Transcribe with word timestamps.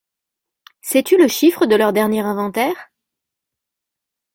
Sais-tu 0.81 1.15
le 1.15 1.27
chiffre 1.27 1.67
de 1.67 1.75
leur 1.75 1.93
dernier 1.93 2.21
inventaire? 2.21 2.89